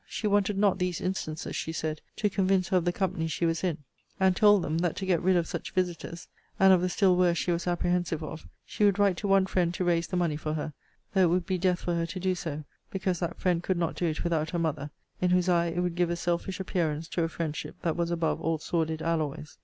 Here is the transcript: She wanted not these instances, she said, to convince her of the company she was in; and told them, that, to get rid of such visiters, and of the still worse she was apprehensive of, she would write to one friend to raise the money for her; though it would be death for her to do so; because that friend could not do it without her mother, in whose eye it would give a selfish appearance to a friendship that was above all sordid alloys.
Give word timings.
She 0.07 0.25
wanted 0.25 0.57
not 0.57 0.79
these 0.79 0.99
instances, 0.99 1.55
she 1.55 1.71
said, 1.71 2.01
to 2.15 2.27
convince 2.27 2.69
her 2.69 2.77
of 2.77 2.85
the 2.85 2.91
company 2.91 3.27
she 3.27 3.45
was 3.45 3.63
in; 3.63 3.77
and 4.19 4.35
told 4.35 4.63
them, 4.63 4.79
that, 4.79 4.95
to 4.95 5.05
get 5.05 5.21
rid 5.21 5.35
of 5.35 5.45
such 5.45 5.73
visiters, 5.75 6.27
and 6.59 6.73
of 6.73 6.81
the 6.81 6.89
still 6.89 7.15
worse 7.15 7.37
she 7.37 7.51
was 7.51 7.67
apprehensive 7.67 8.23
of, 8.23 8.47
she 8.65 8.83
would 8.83 8.97
write 8.97 9.15
to 9.17 9.27
one 9.27 9.45
friend 9.45 9.75
to 9.75 9.83
raise 9.85 10.07
the 10.07 10.17
money 10.17 10.37
for 10.37 10.53
her; 10.55 10.73
though 11.13 11.21
it 11.25 11.29
would 11.29 11.45
be 11.45 11.59
death 11.59 11.81
for 11.81 11.93
her 11.93 12.07
to 12.07 12.19
do 12.19 12.33
so; 12.33 12.63
because 12.89 13.19
that 13.19 13.37
friend 13.39 13.61
could 13.61 13.77
not 13.77 13.93
do 13.95 14.05
it 14.07 14.23
without 14.23 14.49
her 14.49 14.57
mother, 14.57 14.89
in 15.21 15.29
whose 15.29 15.47
eye 15.47 15.67
it 15.67 15.81
would 15.81 15.93
give 15.93 16.09
a 16.09 16.15
selfish 16.15 16.59
appearance 16.59 17.07
to 17.07 17.21
a 17.21 17.29
friendship 17.29 17.75
that 17.83 17.95
was 17.95 18.09
above 18.09 18.41
all 18.41 18.57
sordid 18.57 19.03
alloys. 19.03 19.59